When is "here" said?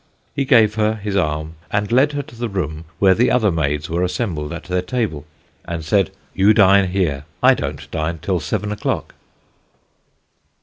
6.89-7.25